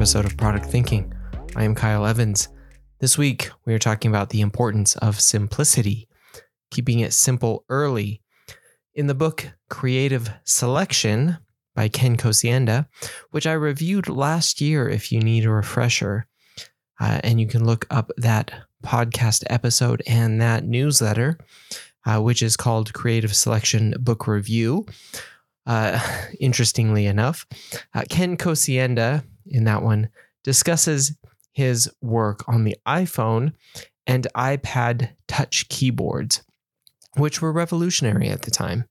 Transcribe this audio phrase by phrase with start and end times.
[0.00, 1.12] episode of Product Thinking.
[1.56, 2.48] I am Kyle Evans.
[3.00, 6.08] This week, we are talking about the importance of simplicity,
[6.70, 8.22] keeping it simple early.
[8.94, 11.36] In the book Creative Selection
[11.74, 12.88] by Ken Kocienda,
[13.30, 16.26] which I reviewed last year if you need a refresher,
[16.98, 21.36] uh, and you can look up that podcast episode and that newsletter,
[22.06, 24.86] uh, which is called Creative Selection Book Review.
[25.66, 26.00] Uh,
[26.40, 27.46] interestingly enough,
[27.92, 30.08] uh, Ken Kocienda in that one
[30.44, 31.16] discusses
[31.52, 33.52] his work on the iPhone
[34.06, 36.42] and iPad touch keyboards,
[37.16, 38.84] which were revolutionary at the time.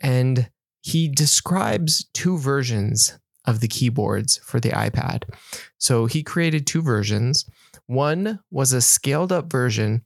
[0.00, 0.50] And
[0.80, 5.22] he describes two versions of the keyboards for the iPad.
[5.78, 7.46] So he created two versions.
[7.86, 10.04] One was a scaled up version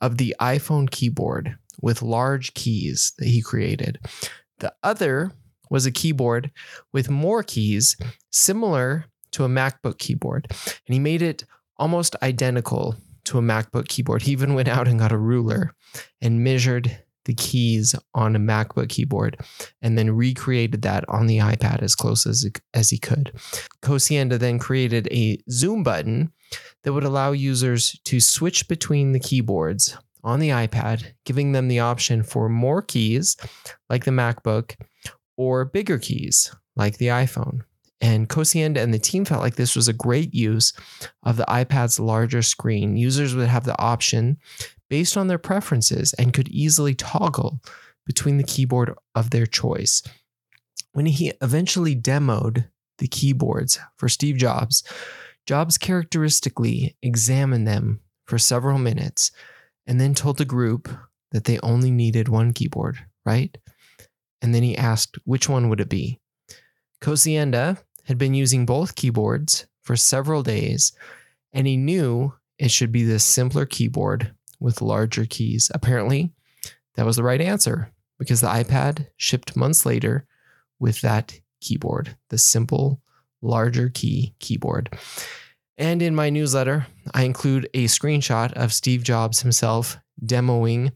[0.00, 3.98] of the iPhone keyboard with large keys that he created.
[4.58, 5.32] The other
[5.70, 6.50] was a keyboard
[6.92, 7.96] with more keys,
[8.30, 10.46] similar to a MacBook keyboard.
[10.50, 11.44] And he made it
[11.76, 14.22] almost identical to a MacBook keyboard.
[14.22, 15.72] He even went out and got a ruler
[16.20, 19.36] and measured the keys on a MacBook keyboard
[19.82, 23.32] and then recreated that on the iPad as close as, as he could.
[23.82, 26.32] Kocienda then created a zoom button
[26.84, 31.80] that would allow users to switch between the keyboards on the iPad, giving them the
[31.80, 33.36] option for more keys
[33.90, 34.76] like the MacBook
[35.36, 37.62] or bigger keys like the iPhone.
[38.00, 40.72] And Kocienda and the team felt like this was a great use
[41.22, 42.96] of the iPad's larger screen.
[42.96, 44.36] Users would have the option
[44.90, 47.60] based on their preferences and could easily toggle
[48.04, 50.02] between the keyboard of their choice.
[50.92, 54.84] When he eventually demoed the keyboards for Steve Jobs,
[55.46, 59.30] Jobs characteristically examined them for several minutes
[59.86, 60.88] and then told the group
[61.30, 63.56] that they only needed one keyboard, right?
[64.42, 66.20] And then he asked which one would it be.
[67.00, 70.92] Kocienda had been using both keyboards for several days,
[71.52, 75.70] and he knew it should be the simpler keyboard with larger keys.
[75.74, 76.32] Apparently,
[76.94, 80.26] that was the right answer because the iPad shipped months later
[80.78, 83.00] with that keyboard, the simple,
[83.42, 84.98] larger key keyboard.
[85.78, 90.92] And in my newsletter, I include a screenshot of Steve Jobs himself demoing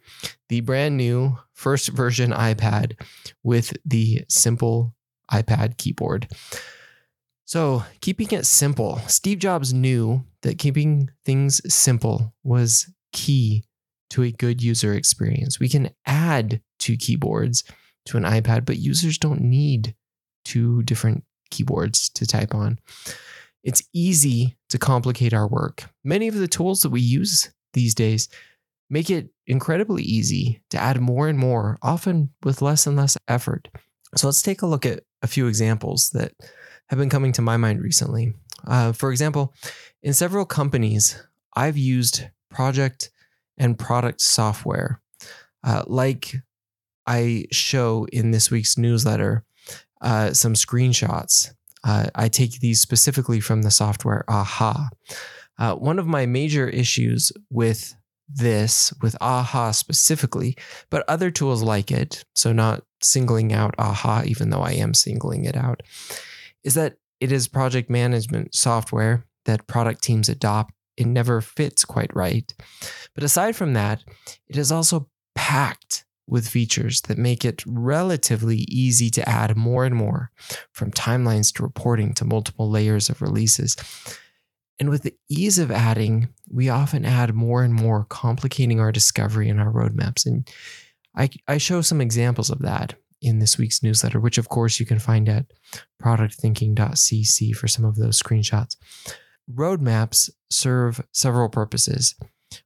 [0.48, 3.00] the brand new first version iPad
[3.42, 4.94] with the simple
[5.30, 6.28] iPad keyboard.
[7.44, 13.64] So, keeping it simple, Steve Jobs knew that keeping things simple was key
[14.10, 15.58] to a good user experience.
[15.58, 17.64] We can add two keyboards
[18.06, 19.94] to an iPad, but users don't need
[20.44, 22.78] two different keyboards to type on.
[23.62, 25.90] It's easy to complicate our work.
[26.02, 28.28] Many of the tools that we use these days
[28.90, 33.68] make it incredibly easy to add more and more, often with less and less effort.
[34.16, 36.32] So let's take a look at a few examples that
[36.88, 38.34] have been coming to my mind recently.
[38.66, 39.54] Uh, for example,
[40.02, 41.22] in several companies,
[41.54, 43.10] I've used project
[43.56, 45.00] and product software.
[45.62, 46.34] Uh, like
[47.06, 49.44] I show in this week's newsletter,
[50.00, 51.52] uh, some screenshots.
[51.84, 54.88] Uh, I take these specifically from the software Aha.
[55.58, 57.94] Uh, one of my major issues with
[58.32, 60.56] this, with Aha specifically,
[60.90, 65.44] but other tools like it, so not singling out Aha, even though I am singling
[65.44, 65.82] it out,
[66.62, 70.74] is that it is project management software that product teams adopt.
[70.96, 72.52] It never fits quite right.
[73.14, 74.04] But aside from that,
[74.48, 79.94] it is also packed with features that make it relatively easy to add more and
[79.94, 80.30] more,
[80.72, 83.76] from timelines to reporting to multiple layers of releases.
[84.80, 89.50] And with the ease of adding, we often add more and more, complicating our discovery
[89.50, 90.24] and our roadmaps.
[90.24, 90.48] And
[91.14, 94.86] I, I show some examples of that in this week's newsletter, which of course you
[94.86, 95.44] can find at
[96.02, 98.76] productthinking.cc for some of those screenshots.
[99.52, 102.14] Roadmaps serve several purposes,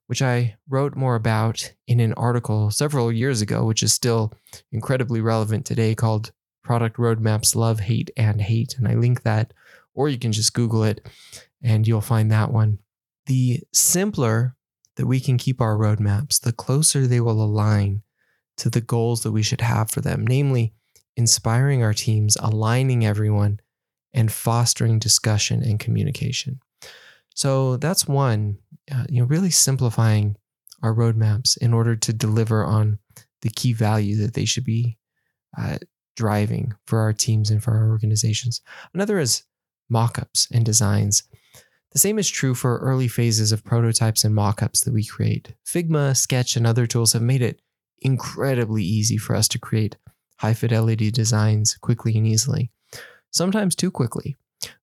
[0.07, 4.33] which I wrote more about in an article several years ago, which is still
[4.71, 6.31] incredibly relevant today called
[6.63, 8.77] Product Roadmaps Love, Hate, and Hate.
[8.79, 9.53] And I link that,
[9.95, 11.07] or you can just Google it
[11.65, 12.79] and you'll find that one.
[13.27, 14.55] The simpler
[14.97, 18.03] that we can keep our roadmaps, the closer they will align
[18.59, 20.75] to the goals that we should have for them, namely
[21.17, 23.61] inspiring our teams, aligning everyone,
[24.13, 26.61] and fostering discussion and communication.
[27.35, 28.59] So that's one,
[28.93, 30.37] uh, you know, really simplifying
[30.83, 32.99] our roadmaps in order to deliver on
[33.43, 34.99] the key value that they should be
[35.59, 35.79] uh,
[36.17, 38.61] driving for our teams and for our organizations.
[38.93, 39.45] Another is
[39.93, 41.25] mockups and designs.
[41.95, 45.55] The same is true for early phases of prototypes and mockups that we create.
[45.65, 47.63] Figma, Sketch, and other tools have made it
[48.01, 49.97] incredibly easy for us to create
[50.39, 52.73] high fidelity designs quickly and easily,
[53.31, 54.37] sometimes too quickly.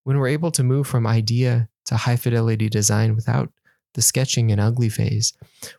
[0.04, 3.52] when we're able to move from idea to high fidelity design without
[3.94, 5.34] the sketching and ugly phase,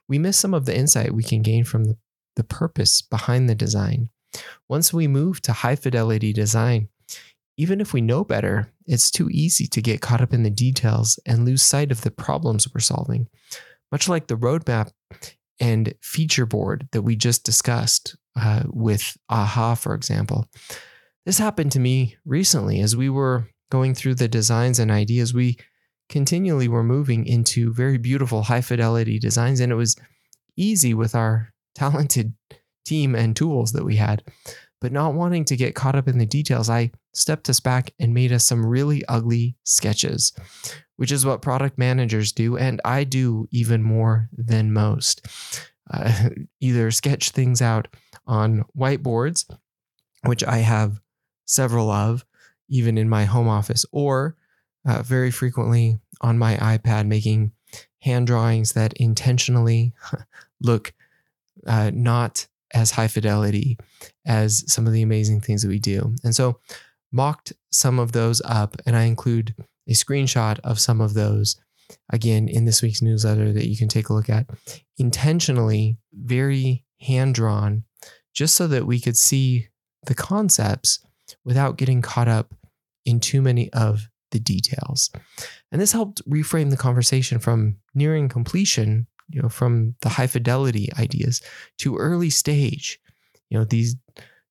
[0.08, 1.96] we miss some of the insight we can gain from the,
[2.48, 4.08] purpose behind the design.
[4.68, 6.88] Once we move to high fidelity design,
[7.56, 11.18] even if we know better, it's too easy to get caught up in the details
[11.26, 13.28] and lose sight of the problems we're solving.
[13.90, 14.90] Much like the roadmap
[15.60, 20.48] and feature board that we just discussed uh, with AHA, for example.
[21.26, 25.32] This happened to me recently as we were going through the designs and ideas.
[25.32, 25.58] We
[26.08, 29.96] continually were moving into very beautiful high fidelity designs, and it was
[30.56, 32.34] easy with our talented
[32.84, 34.22] team and tools that we had.
[34.80, 38.14] But not wanting to get caught up in the details, I stepped us back and
[38.14, 40.32] made us some really ugly sketches,
[40.96, 42.56] which is what product managers do.
[42.56, 45.26] And I do even more than most.
[45.92, 46.30] Uh,
[46.60, 47.88] either sketch things out
[48.26, 49.44] on whiteboards,
[50.24, 51.00] which I have
[51.44, 52.24] several of,
[52.68, 54.36] even in my home office, or
[54.86, 57.52] uh, very frequently on my iPad, making
[58.00, 59.92] hand drawings that intentionally
[60.60, 60.92] look
[61.66, 63.78] uh, not as high fidelity
[64.24, 66.14] as some of the amazing things that we do.
[66.24, 66.58] And so
[67.12, 69.54] mocked some of those up, and I include
[69.88, 71.56] a screenshot of some of those
[72.10, 74.46] again in this week's newsletter that you can take a look at.
[74.98, 77.84] Intentionally, very hand drawn,
[78.34, 79.68] just so that we could see
[80.06, 81.04] the concepts
[81.44, 82.54] without getting caught up
[83.04, 85.10] in too many of the details.
[85.70, 90.90] And this helped reframe the conversation from nearing completion you know, from the high fidelity
[90.98, 91.42] ideas
[91.78, 93.00] to early stage.
[93.48, 93.96] You know, these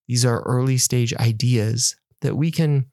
[0.08, 2.86] these are early stage ideas that we can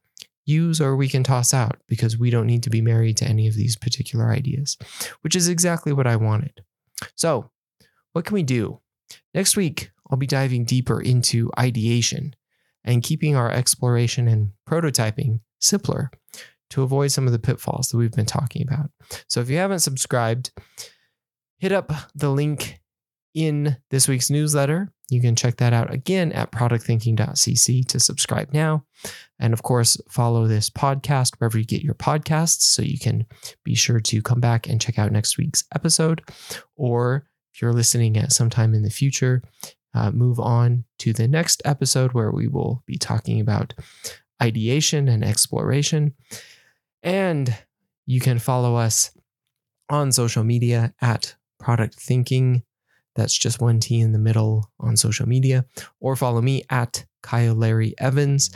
[0.48, 3.46] use or we can toss out because we don't need to be married to any
[3.46, 4.76] of these particular ideas,
[5.20, 6.64] which is exactly what I wanted.
[7.14, 7.50] So,
[8.12, 8.80] what can we do?
[9.34, 12.34] Next week, I'll be diving deeper into ideation
[12.82, 16.10] and keeping our exploration and prototyping simpler
[16.70, 18.90] to avoid some of the pitfalls that we've been talking about.
[19.28, 20.50] So, if you haven't subscribed,
[21.58, 22.77] hit up the link
[23.38, 24.92] in this week's newsletter.
[25.10, 28.84] You can check that out again at productthinking.cc to subscribe now.
[29.38, 33.26] And of course, follow this podcast wherever you get your podcasts so you can
[33.64, 36.20] be sure to come back and check out next week's episode.
[36.74, 39.40] Or if you're listening at some time in the future,
[39.94, 43.74] uh, move on to the next episode where we will be talking about
[44.42, 46.12] ideation and exploration.
[47.04, 47.56] And
[48.04, 49.12] you can follow us
[49.88, 52.64] on social media at product thinking.
[53.18, 55.64] That's just one T in the middle on social media,
[55.98, 58.50] or follow me at Kyle Larry Evans.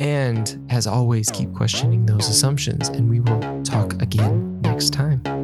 [0.00, 5.41] And as always, keep questioning those assumptions, and we will talk again next time.